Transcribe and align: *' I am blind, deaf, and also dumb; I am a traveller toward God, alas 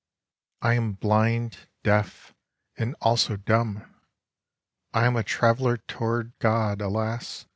*' 0.35 0.61
I 0.63 0.73
am 0.73 0.93
blind, 0.93 1.69
deaf, 1.83 2.33
and 2.75 2.95
also 3.01 3.37
dumb; 3.37 3.83
I 4.95 5.05
am 5.05 5.15
a 5.15 5.21
traveller 5.23 5.77
toward 5.77 6.33
God, 6.39 6.81
alas 6.81 7.45